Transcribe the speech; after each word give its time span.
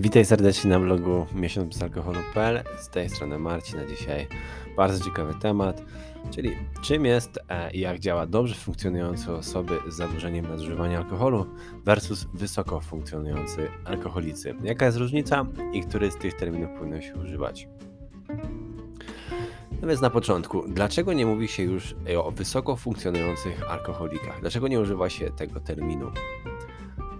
Witaj 0.00 0.24
serdecznie 0.24 0.70
na 0.70 0.80
blogu 0.80 1.26
miesiąc 1.34 1.68
bez 1.68 1.82
alkoholu.pl. 1.82 2.62
Z 2.78 2.88
tej 2.88 3.08
strony 3.08 3.38
Marcin, 3.38 3.78
a 3.78 3.86
dzisiaj 3.86 4.26
bardzo 4.76 5.04
ciekawy 5.04 5.34
temat, 5.34 5.82
czyli 6.30 6.56
czym 6.82 7.04
jest 7.04 7.38
e, 7.48 7.70
i 7.70 7.80
jak 7.80 7.98
działa 7.98 8.26
dobrze 8.26 8.54
funkcjonujące 8.54 9.34
osoby 9.34 9.78
z 9.88 9.94
zaburzeniem 9.94 10.48
nadużywania 10.48 10.98
alkoholu 10.98 11.46
versus 11.84 12.26
wysoko 12.34 12.80
funkcjonujący 12.80 13.68
alkoholicy. 13.84 14.54
Jaka 14.62 14.86
jest 14.86 14.98
różnica 14.98 15.46
i 15.72 15.80
który 15.82 16.10
z 16.10 16.16
tych 16.16 16.34
terminów 16.34 16.70
powinno 16.78 17.00
się 17.00 17.14
używać? 17.14 17.68
No 19.82 19.88
więc 19.88 20.00
na 20.00 20.10
początku, 20.10 20.62
dlaczego 20.68 21.12
nie 21.12 21.26
mówi 21.26 21.48
się 21.48 21.62
już 21.62 21.94
o 22.24 22.30
wysoko 22.30 22.76
funkcjonujących 22.76 23.70
alkoholikach? 23.70 24.40
Dlaczego 24.40 24.68
nie 24.68 24.80
używa 24.80 25.10
się 25.10 25.30
tego 25.30 25.60
terminu? 25.60 26.10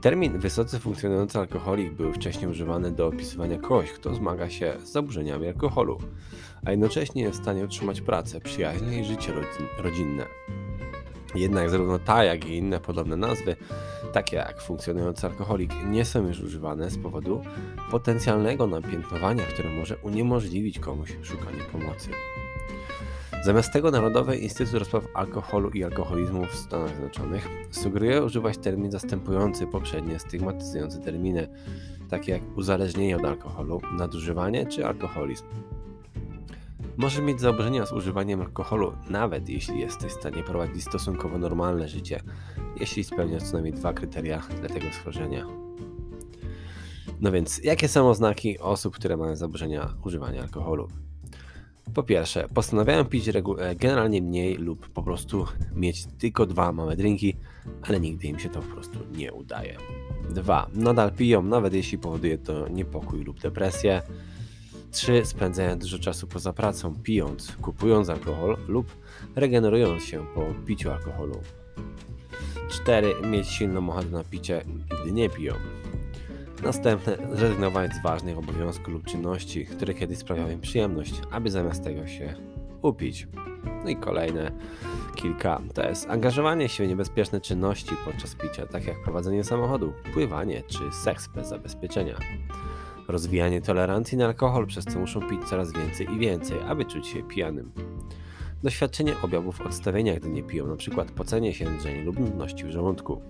Termin 0.00 0.38
wysoce 0.38 0.78
funkcjonujący 0.78 1.38
alkoholik 1.38 1.92
był 1.92 2.12
wcześniej 2.12 2.50
używany 2.50 2.90
do 2.90 3.06
opisywania 3.06 3.58
kogoś, 3.58 3.92
kto 3.92 4.14
zmaga 4.14 4.50
się 4.50 4.74
z 4.84 4.92
zaburzeniami 4.92 5.46
alkoholu, 5.46 5.98
a 6.64 6.70
jednocześnie 6.70 7.22
jest 7.22 7.38
w 7.38 7.42
stanie 7.42 7.64
utrzymać 7.64 8.00
pracę, 8.00 8.40
przyjaźnie 8.40 9.00
i 9.00 9.04
życie 9.04 9.32
rodzinne. 9.78 10.24
Jednak 11.34 11.70
zarówno 11.70 11.98
ta, 11.98 12.24
jak 12.24 12.44
i 12.44 12.56
inne 12.56 12.80
podobne 12.80 13.16
nazwy, 13.16 13.56
takie 14.12 14.36
jak 14.36 14.62
funkcjonujący 14.62 15.26
alkoholik, 15.26 15.72
nie 15.90 16.04
są 16.04 16.26
już 16.26 16.40
używane 16.40 16.90
z 16.90 16.98
powodu 16.98 17.42
potencjalnego 17.90 18.66
napiętnowania, 18.66 19.44
które 19.44 19.70
może 19.70 19.96
uniemożliwić 19.96 20.78
komuś 20.78 21.16
szukanie 21.22 21.60
pomocy. 21.72 22.10
Zamiast 23.42 23.72
tego 23.72 23.90
Narodowy 23.90 24.36
Instytut 24.36 24.74
Rozpraw 24.74 25.04
Alkoholu 25.14 25.70
i 25.70 25.84
Alkoholizmu 25.84 26.46
w 26.46 26.54
Stanach 26.54 26.88
Zjednoczonych 26.88 27.48
sugeruje 27.70 28.24
używać 28.24 28.58
termin 28.58 28.90
zastępujący 28.90 29.66
poprzednie 29.66 30.18
stygmatyzujące 30.18 30.98
terminy, 30.98 31.48
takie 32.10 32.32
jak 32.32 32.42
uzależnienie 32.56 33.16
od 33.16 33.24
alkoholu, 33.24 33.80
nadużywanie 33.98 34.66
czy 34.66 34.86
alkoholizm. 34.86 35.44
Może 36.96 37.22
mieć 37.22 37.40
zaburzenia 37.40 37.86
z 37.86 37.92
używaniem 37.92 38.40
alkoholu, 38.40 38.92
nawet 39.10 39.48
jeśli 39.48 39.80
jesteś 39.80 40.12
w 40.12 40.20
stanie 40.20 40.42
prowadzić 40.42 40.84
stosunkowo 40.84 41.38
normalne 41.38 41.88
życie, 41.88 42.20
jeśli 42.80 43.04
spełniasz 43.04 43.42
co 43.42 43.52
najmniej 43.52 43.74
dwa 43.74 43.92
kryteria 43.92 44.42
dla 44.60 44.68
tego 44.68 44.86
schorzenia. 44.92 45.46
No 47.20 47.32
więc, 47.32 47.64
jakie 47.64 47.88
są 47.88 48.08
oznaki 48.08 48.58
osób, 48.58 48.94
które 48.94 49.16
mają 49.16 49.36
zaburzenia 49.36 49.94
używania 50.04 50.42
alkoholu? 50.42 50.88
Po 51.94 52.02
pierwsze, 52.02 52.48
postanawiają 52.54 53.04
pić 53.04 53.28
e, 53.28 53.32
generalnie 53.74 54.22
mniej 54.22 54.54
lub 54.54 54.88
po 54.88 55.02
prostu 55.02 55.46
mieć 55.74 56.06
tylko 56.18 56.46
dwa 56.46 56.72
małe 56.72 56.96
drinki, 56.96 57.36
ale 57.82 58.00
nigdy 58.00 58.26
im 58.26 58.38
się 58.38 58.48
to 58.48 58.60
po 58.60 58.72
prostu 58.74 58.98
nie 59.16 59.32
udaje. 59.32 59.76
Dwa, 60.30 60.70
nadal 60.74 61.12
piją, 61.12 61.42
nawet 61.42 61.74
jeśli 61.74 61.98
powoduje 61.98 62.38
to 62.38 62.68
niepokój 62.68 63.24
lub 63.24 63.40
depresję. 63.40 64.02
3. 64.90 65.24
Spędzają 65.24 65.78
dużo 65.78 65.98
czasu 65.98 66.26
poza 66.26 66.52
pracą, 66.52 66.94
pijąc, 67.02 67.56
kupując 67.62 68.08
alkohol 68.08 68.56
lub 68.68 68.96
regenerując 69.36 70.04
się 70.04 70.26
po 70.34 70.44
piciu 70.66 70.90
alkoholu. 70.90 71.40
4. 72.68 73.14
Mieć 73.30 73.48
silną 73.48 73.90
ochotę 73.90 74.08
na 74.08 74.24
picie, 74.24 74.64
gdy 75.02 75.12
nie 75.12 75.30
piją. 75.30 75.54
Następne, 76.62 77.16
zrezygnować 77.32 77.92
z 77.94 78.02
ważnych 78.02 78.38
obowiązków 78.38 78.88
lub 78.88 79.04
czynności, 79.04 79.66
które 79.66 79.94
kiedyś 79.94 80.18
sprawiały 80.18 80.52
im 80.52 80.60
przyjemność, 80.60 81.14
aby 81.30 81.50
zamiast 81.50 81.84
tego 81.84 82.06
się 82.06 82.34
upić. 82.82 83.28
No 83.84 83.90
i 83.90 83.96
kolejne 83.96 84.52
kilka 85.14 85.62
to 85.74 85.88
jest 85.88 86.10
angażowanie 86.10 86.68
się 86.68 86.86
w 86.86 86.88
niebezpieczne 86.88 87.40
czynności 87.40 87.90
podczas 88.04 88.34
picia, 88.34 88.66
tak 88.66 88.86
jak 88.86 89.02
prowadzenie 89.02 89.44
samochodu, 89.44 89.92
pływanie 90.12 90.62
czy 90.62 90.92
seks 90.92 91.28
bez 91.28 91.48
zabezpieczenia. 91.48 92.18
Rozwijanie 93.08 93.60
tolerancji 93.60 94.18
na 94.18 94.26
alkohol, 94.26 94.66
przez 94.66 94.84
co 94.84 94.98
muszą 94.98 95.28
pić 95.28 95.44
coraz 95.44 95.72
więcej 95.72 96.06
i 96.14 96.18
więcej, 96.18 96.58
aby 96.68 96.84
czuć 96.84 97.06
się 97.06 97.22
pijanym. 97.22 97.72
Doświadczenie 98.62 99.14
objawów 99.22 99.60
odstawienia, 99.60 100.16
gdy 100.16 100.28
nie 100.28 100.42
piją, 100.42 100.64
np. 100.64 101.04
pocenie 101.16 101.54
się, 101.54 101.64
drżenie 101.64 102.04
lub 102.04 102.18
nudności 102.18 102.64
w 102.64 102.70
żołądku 102.70 103.22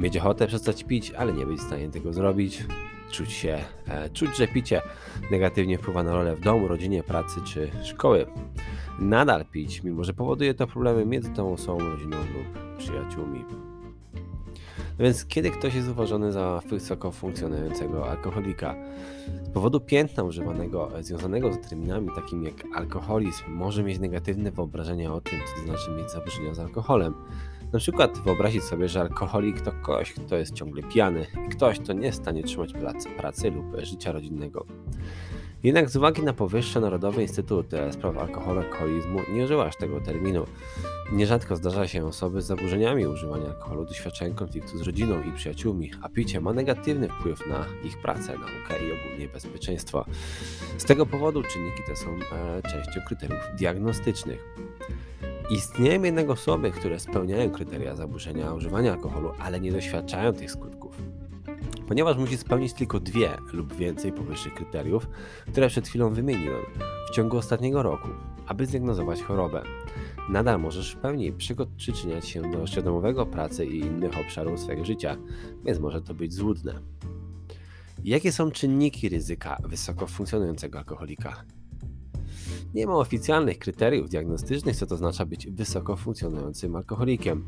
mieć 0.00 0.16
ochotę 0.16 0.46
przestać 0.46 0.84
pić, 0.84 1.10
ale 1.10 1.32
nie 1.32 1.46
być 1.46 1.58
w 1.60 1.66
stanie 1.66 1.88
tego 1.88 2.12
zrobić, 2.12 2.64
czuć 3.10 3.32
się, 3.32 3.58
e, 3.88 4.10
czuć, 4.10 4.36
że 4.36 4.48
picie 4.48 4.82
negatywnie 5.30 5.78
wpływa 5.78 6.02
na 6.02 6.12
rolę 6.12 6.36
w 6.36 6.40
domu, 6.40 6.68
rodzinie, 6.68 7.02
pracy 7.02 7.40
czy 7.44 7.70
szkoły. 7.84 8.26
Nadal 8.98 9.44
pić, 9.44 9.82
mimo 9.82 10.04
że 10.04 10.14
powoduje 10.14 10.54
to 10.54 10.66
problemy 10.66 11.06
między 11.06 11.30
tą 11.30 11.52
osobą, 11.52 11.78
rodziną 11.78 12.16
lub 12.16 12.78
przyjaciółmi. 12.78 13.44
No 14.98 15.04
więc 15.04 15.24
kiedy 15.24 15.50
ktoś 15.50 15.74
jest 15.74 15.88
uważany 15.88 16.32
za 16.32 16.62
wysoko 16.70 17.12
funkcjonującego 17.12 18.10
alkoholika, 18.10 18.74
z 19.44 19.48
powodu 19.48 19.80
piętna 19.80 20.22
używanego 20.22 20.98
e, 20.98 21.02
związanego 21.02 21.52
z 21.52 21.68
terminami 21.68 22.08
takimi 22.14 22.44
jak 22.46 22.54
alkoholizm 22.74 23.44
może 23.48 23.82
mieć 23.82 23.98
negatywne 23.98 24.50
wyobrażenia 24.50 25.14
o 25.14 25.20
tym, 25.20 25.38
co 25.38 25.60
to 25.60 25.66
znaczy 25.66 25.90
mieć 25.90 26.10
zaburzenia 26.10 26.54
z 26.54 26.58
alkoholem. 26.58 27.14
Na 27.72 27.78
przykład 27.78 28.18
wyobrazić 28.18 28.64
sobie, 28.64 28.88
że 28.88 29.00
alkoholik 29.00 29.60
to 29.60 29.72
ktoś, 29.72 30.12
kto 30.12 30.36
jest 30.36 30.54
ciągle 30.54 30.82
pijany 30.82 31.26
i 31.46 31.48
ktoś, 31.48 31.78
kto 31.78 31.92
nie 31.92 32.06
jest 32.06 32.18
w 32.18 32.22
stanie 32.22 32.42
trzymać 32.42 32.72
pracy, 32.72 33.08
pracy 33.08 33.50
lub 33.50 33.64
życia 33.82 34.12
rodzinnego. 34.12 34.66
Jednak 35.62 35.90
z 35.90 35.96
uwagi 35.96 36.22
na 36.22 36.32
powyższe 36.32 36.80
Narodowy 36.80 37.22
Instytut 37.22 37.66
Spraw 37.90 38.18
Alkoholu 38.18 38.60
i 38.60 38.64
Alkoholizmu 38.64 39.18
nie 39.32 39.44
używa 39.44 39.66
aż 39.66 39.76
tego 39.76 40.00
terminu. 40.00 40.46
Nierzadko 41.12 41.56
zdarza 41.56 41.88
się 41.88 42.06
osoby 42.06 42.42
z 42.42 42.46
zaburzeniami 42.46 43.06
używania 43.06 43.46
alkoholu 43.46 43.84
doświadczają 43.84 44.34
konfliktu 44.34 44.78
z 44.78 44.82
rodziną 44.82 45.22
i 45.22 45.32
przyjaciółmi, 45.32 45.90
a 46.02 46.08
picie 46.08 46.40
ma 46.40 46.52
negatywny 46.52 47.08
wpływ 47.08 47.46
na 47.46 47.66
ich 47.84 47.98
pracę, 47.98 48.32
naukę 48.32 48.86
i 48.86 49.00
ogólnie 49.00 49.28
bezpieczeństwo. 49.28 50.04
Z 50.78 50.84
tego 50.84 51.06
powodu 51.06 51.42
czynniki 51.42 51.82
te 51.86 51.96
są 51.96 52.10
e, 52.10 52.62
częścią 52.62 53.00
kryteriów 53.06 53.40
diagnostycznych. 53.58 54.54
Istnieją 55.52 56.02
jednak 56.02 56.30
osoby, 56.30 56.70
które 56.70 57.00
spełniają 57.00 57.50
kryteria 57.50 57.96
zaburzenia 57.96 58.54
używania 58.54 58.92
alkoholu, 58.92 59.32
ale 59.38 59.60
nie 59.60 59.72
doświadczają 59.72 60.32
tych 60.32 60.50
skutków. 60.50 60.96
Ponieważ 61.88 62.16
musi 62.16 62.36
spełnić 62.36 62.72
tylko 62.72 63.00
dwie 63.00 63.30
lub 63.52 63.74
więcej 63.74 64.12
powyższych 64.12 64.54
kryteriów, 64.54 65.08
które 65.50 65.68
przed 65.68 65.88
chwilą 65.88 66.14
wymieniłem, 66.14 66.62
w 67.10 67.14
ciągu 67.14 67.36
ostatniego 67.36 67.82
roku, 67.82 68.08
aby 68.46 68.66
zdiagnozować 68.66 69.22
chorobę. 69.22 69.62
Nadal 70.28 70.60
możesz 70.60 70.94
w 70.94 70.98
pełni 70.98 71.32
przyczyniać 71.76 72.28
się 72.28 72.50
do 72.50 72.66
świadomego 72.66 73.26
pracy 73.26 73.66
i 73.66 73.80
innych 73.80 74.18
obszarów 74.18 74.60
swojego 74.60 74.84
życia, 74.84 75.16
więc 75.64 75.78
może 75.78 76.02
to 76.02 76.14
być 76.14 76.34
złudne. 76.34 76.80
Jakie 78.04 78.32
są 78.32 78.50
czynniki 78.50 79.08
ryzyka 79.08 79.58
wysoko 79.64 80.06
funkcjonującego 80.06 80.78
alkoholika? 80.78 81.44
Nie 82.74 82.86
ma 82.86 82.96
oficjalnych 82.96 83.58
kryteriów 83.58 84.08
diagnostycznych, 84.08 84.76
co 84.76 84.86
to 84.86 84.94
oznacza 84.94 85.26
być 85.26 85.50
wysoko 85.50 85.96
funkcjonującym 85.96 86.76
alkoholikiem. 86.76 87.44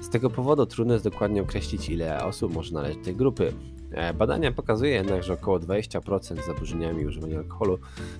Z 0.00 0.08
tego 0.08 0.30
powodu 0.30 0.66
trudno 0.66 0.92
jest 0.92 1.04
dokładnie 1.04 1.42
określić, 1.42 1.88
ile 1.88 2.24
osób 2.24 2.54
może 2.54 2.74
należeć 2.74 2.98
do 2.98 3.04
tej 3.04 3.16
grupy. 3.16 3.52
E, 3.90 4.14
badania 4.14 4.52
pokazują 4.52 4.92
jednak, 4.92 5.22
że 5.22 5.32
około 5.32 5.58
20% 5.58 6.42
z 6.42 6.46
zaburzeniami 6.46 7.06
używania 7.06 7.38
alkoholu 7.38 7.78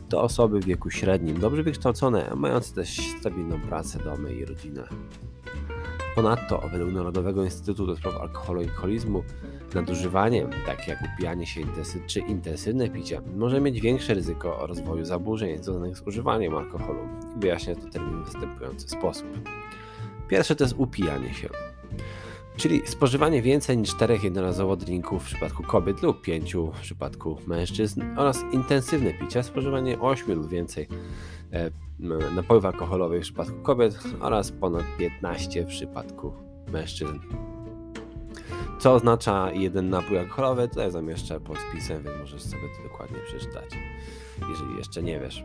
to 0.09 0.23
osoby 0.23 0.61
w 0.61 0.65
wieku 0.65 0.91
średnim, 0.91 1.41
dobrze 1.41 1.63
wykształcone, 1.63 2.33
mające 2.37 2.75
też 2.75 3.01
stabilną 3.21 3.61
pracę, 3.61 3.99
domy 4.05 4.35
i 4.35 4.45
rodzinę. 4.45 4.89
Ponadto, 6.15 6.69
według 6.73 6.93
Narodowego 6.93 7.45
Instytutu 7.45 7.87
do 7.87 8.21
Alkoholu 8.21 8.63
i 8.63 8.65
Alkoholizmu, 8.65 9.25
nadużywanie, 9.75 10.47
takie 10.67 10.91
jak 10.91 10.99
upijanie 11.15 11.47
się 11.47 11.61
czy 12.07 12.21
intensywne 12.21 12.89
picie, 12.89 13.21
może 13.37 13.61
mieć 13.61 13.81
większe 13.81 14.15
ryzyko 14.15 14.67
rozwoju 14.67 15.05
zaburzeń 15.05 15.63
związanych 15.63 15.99
z 15.99 16.03
używaniem 16.07 16.57
alkoholu. 16.57 17.01
Wyjaśnia 17.37 17.75
to 17.75 17.89
termin 17.91 18.23
w 18.23 18.33
następujący 18.33 18.89
sposób. 18.89 19.27
Pierwsze 20.29 20.57
to 20.57 20.65
jest 20.65 20.75
upijanie 20.79 21.35
się. 21.35 21.49
Czyli 22.57 22.83
spożywanie 22.87 23.43
więcej 23.43 23.79
niż 23.79 23.91
4 23.91 24.19
jednorazowo 24.23 24.77
drinków 24.77 25.23
w 25.23 25.27
przypadku 25.27 25.63
kobiet 25.63 26.03
lub 26.03 26.23
5 26.23 26.55
w 26.55 26.81
przypadku 26.81 27.39
mężczyzn 27.47 28.03
oraz 28.17 28.45
intensywne 28.53 29.15
picie, 29.15 29.43
spożywanie 29.43 30.01
8 30.01 30.35
lub 30.35 30.49
więcej 30.49 30.89
napojów 32.35 32.65
alkoholowych 32.65 33.21
w 33.21 33.25
przypadku 33.25 33.63
kobiet 33.63 33.99
oraz 34.21 34.53
ponad 34.53 34.85
15 34.99 35.65
w 35.65 35.67
przypadku 35.67 36.33
mężczyzn. 36.73 37.19
Co 38.79 38.93
oznacza 38.93 39.53
jeden 39.53 39.91
napój 39.91 40.19
alkoholowy, 40.19 40.69
tutaj 40.69 40.91
zamieszczę 40.91 41.41
pod 41.41 41.59
wpisem, 41.59 42.03
więc 42.03 42.19
możesz 42.19 42.43
sobie 42.43 42.63
to 42.77 42.89
dokładnie 42.89 43.19
przeczytać, 43.27 43.71
jeżeli 44.49 44.77
jeszcze 44.77 45.03
nie 45.03 45.21
wiesz. 45.21 45.45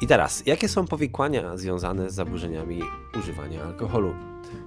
I 0.00 0.06
teraz, 0.06 0.46
jakie 0.46 0.68
są 0.68 0.86
powikłania 0.86 1.56
związane 1.56 2.10
z 2.10 2.14
zaburzeniami 2.14 2.82
używania 3.18 3.64
alkoholu? 3.64 4.14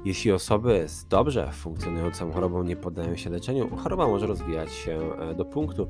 Jeśli 0.06 0.32
osoby 0.32 0.84
z 0.88 1.06
dobrze 1.06 1.52
funkcjonującą 1.52 2.32
chorobą 2.32 2.64
nie 2.64 2.76
poddają 2.76 3.16
się 3.16 3.30
leczeniu, 3.30 3.78
choroba 3.78 4.08
może 4.08 4.28
rozwijać 4.28 4.72
się 4.72 5.00
e, 5.20 5.36
do 5.36 5.46
punktu, 5.46 5.88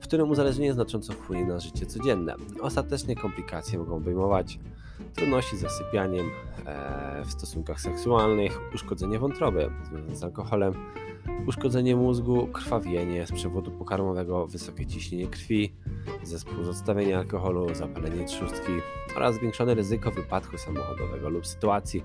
w 0.00 0.02
którym 0.02 0.30
uzależnienie 0.30 0.72
znacząco 0.72 1.12
wpłynie 1.12 1.44
na 1.44 1.60
życie 1.60 1.86
codzienne. 1.86 2.34
Ostatecznie 2.60 3.16
komplikacje 3.16 3.78
mogą 3.78 3.96
obejmować 3.96 4.58
trudności 5.14 5.56
z 5.56 5.60
zasypianiem 5.60 6.26
e, 6.66 7.22
w 7.24 7.32
stosunkach 7.32 7.80
seksualnych, 7.80 8.60
uszkodzenie 8.74 9.18
wątroby 9.18 9.70
związane 9.84 10.16
z 10.16 10.24
alkoholem, 10.24 10.74
uszkodzenie 11.46 11.96
mózgu, 11.96 12.46
krwawienie 12.46 13.26
z 13.26 13.32
przewodu 13.32 13.70
pokarmowego, 13.70 14.46
wysokie 14.46 14.86
ciśnienie 14.86 15.26
krwi, 15.26 15.74
zespół 16.22 16.64
z 16.64 16.68
odstawienia 16.68 17.18
alkoholu, 17.18 17.74
zapalenie 17.74 18.24
trzustki 18.24 18.72
oraz 19.16 19.34
zwiększone 19.34 19.74
ryzyko 19.74 20.10
wypadku 20.10 20.58
samochodowego 20.58 21.28
lub 21.28 21.46
sytuacji 21.46 22.02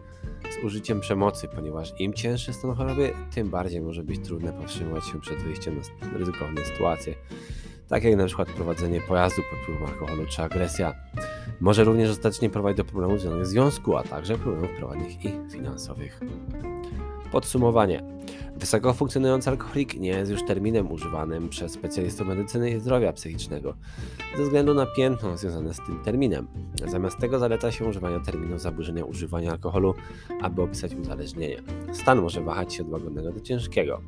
z 0.49 0.63
użyciem 0.65 0.99
przemocy, 0.99 1.47
ponieważ 1.55 1.93
im 1.99 2.13
cięższy 2.13 2.53
stan 2.53 2.75
choroby, 2.75 3.13
tym 3.35 3.49
bardziej 3.49 3.81
może 3.81 4.03
być 4.03 4.19
trudne 4.19 4.53
powstrzymywać 4.53 5.05
się 5.05 5.21
przed 5.21 5.37
wyjściem 5.37 5.81
na 6.01 6.17
ryzykowne 6.17 6.65
sytuacje, 6.65 7.15
takie 7.91 8.09
jak 8.09 8.17
na 8.17 8.25
przykład 8.25 8.51
prowadzenie 8.51 9.01
pojazdu 9.01 9.41
pod 9.49 9.59
wpływem 9.59 9.85
alkoholu 9.85 10.25
czy 10.29 10.41
agresja. 10.41 10.93
Może 11.59 11.83
również 11.83 12.09
ostatecznie 12.09 12.49
prowadzić 12.49 12.77
do 12.77 12.85
problemów 12.85 13.19
związanych 13.19 13.45
z 13.45 13.49
związku, 13.49 13.97
a 13.97 14.03
także 14.03 14.37
problemów 14.37 14.69
prywatnych 14.77 15.25
i 15.25 15.31
finansowych. 15.51 16.19
Podsumowanie. 17.31 18.03
Wysoko 18.55 18.93
funkcjonujący 18.93 19.49
alkoholik 19.49 19.99
nie 19.99 20.09
jest 20.09 20.31
już 20.31 20.45
terminem 20.45 20.91
używanym 20.91 21.49
przez 21.49 21.71
specjalistów 21.71 22.27
medycyny 22.27 22.71
i 22.71 22.79
zdrowia 22.79 23.13
psychicznego 23.13 23.73
ze 24.37 24.43
względu 24.43 24.73
na 24.73 24.85
piętno 24.85 25.37
związane 25.37 25.73
z 25.73 25.77
tym 25.77 25.99
terminem. 26.03 26.47
Zamiast 26.87 27.17
tego 27.17 27.39
zaleca 27.39 27.71
się 27.71 27.85
używanie 27.85 28.19
terminu 28.19 28.59
zaburzenia 28.59 29.05
używania 29.05 29.51
alkoholu, 29.51 29.93
aby 30.41 30.61
opisać 30.61 30.95
uzależnienie. 30.95 31.61
Stan 31.93 32.21
może 32.21 32.41
wahać 32.41 32.73
się 32.73 32.83
od 32.83 32.89
łagodnego 32.89 33.31
do 33.31 33.39
ciężkiego. 33.39 34.01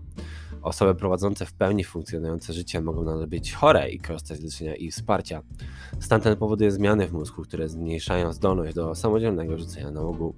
Osoby 0.63 0.95
prowadzące 0.95 1.45
w 1.45 1.53
pełni 1.53 1.83
funkcjonujące 1.83 2.53
życie 2.53 2.81
mogą 2.81 3.03
nadal 3.03 3.27
być 3.27 3.53
chore 3.53 3.89
i 3.89 3.99
korzystać 3.99 4.37
z 4.37 4.43
leczenia 4.43 4.75
i 4.75 4.91
wsparcia. 4.91 5.41
Stan 5.99 6.21
ten 6.21 6.37
powoduje 6.37 6.71
zmiany 6.71 7.07
w 7.07 7.13
mózgu, 7.13 7.41
które 7.43 7.69
zmniejszają 7.69 8.33
zdolność 8.33 8.75
do 8.75 8.95
samodzielnego 8.95 9.57
rzucenia 9.57 9.91
na 9.91 10.01
ogół. 10.01 10.35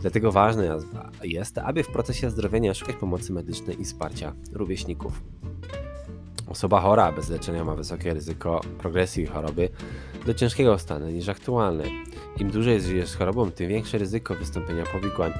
Dlatego 0.00 0.32
ważne 0.32 0.78
jest, 1.22 1.58
aby 1.58 1.82
w 1.82 1.88
procesie 1.88 2.30
zdrowienia 2.30 2.74
szukać 2.74 2.96
pomocy 2.96 3.32
medycznej 3.32 3.80
i 3.80 3.84
wsparcia 3.84 4.32
rówieśników. 4.52 5.22
Osoba 6.48 6.80
chora 6.80 7.12
bez 7.12 7.30
leczenia 7.30 7.64
ma 7.64 7.74
wysokie 7.74 8.14
ryzyko 8.14 8.60
progresji 8.78 9.26
choroby 9.26 9.68
do 10.26 10.34
ciężkiego 10.34 10.78
stanu 10.78 11.10
niż 11.10 11.28
aktualny. 11.28 11.84
Im 12.38 12.50
dłużej 12.50 12.80
żyjesz 12.80 13.08
z 13.08 13.14
chorobą, 13.14 13.50
tym 13.50 13.68
większe 13.68 13.98
ryzyko 13.98 14.34
wystąpienia 14.34 14.84
powikłań, 14.92 15.32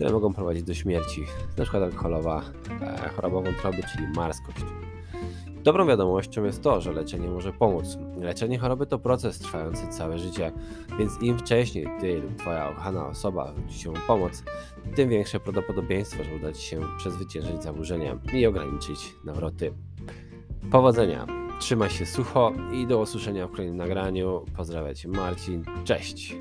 które 0.00 0.12
mogą 0.12 0.32
prowadzić 0.32 0.62
do 0.62 0.74
śmierci, 0.74 1.24
np. 1.56 1.84
alkoholowa 1.84 2.42
e, 2.80 3.08
choroba 3.08 3.40
wątroby, 3.40 3.82
czyli 3.92 4.08
marskość. 4.16 4.58
Dobrą 5.64 5.86
wiadomością 5.86 6.44
jest 6.44 6.62
to, 6.62 6.80
że 6.80 6.92
leczenie 6.92 7.28
może 7.28 7.52
pomóc. 7.52 7.98
Leczenie 8.20 8.58
choroby 8.58 8.86
to 8.86 8.98
proces 8.98 9.38
trwający 9.38 9.88
całe 9.88 10.18
życie, 10.18 10.52
więc 10.98 11.22
im 11.22 11.38
wcześniej 11.38 11.86
ty 12.00 12.20
lub 12.20 12.36
twoja 12.36 12.70
ukochana 12.70 13.06
osoba 13.06 13.52
zwróci 13.52 13.78
się 13.78 13.90
o 13.90 13.94
pomoc, 14.06 14.42
tym 14.96 15.08
większe 15.08 15.40
prawdopodobieństwo, 15.40 16.24
że 16.24 16.34
uda 16.36 16.52
ci 16.52 16.62
się 16.62 16.80
przezwyciężyć 16.98 17.62
zaburzenia 17.62 18.18
i 18.32 18.46
ograniczyć 18.46 19.14
nawroty. 19.24 19.72
Powodzenia, 20.70 21.26
trzymaj 21.58 21.90
się 21.90 22.06
sucho 22.06 22.52
i 22.72 22.86
do 22.86 22.98
usłyszenia 22.98 23.46
w 23.46 23.50
kolejnym 23.50 23.76
nagraniu. 23.76 24.44
Pozdrawiam 24.56 24.94
Cię 24.94 25.08
Marcin, 25.08 25.64
cześć! 25.84 26.36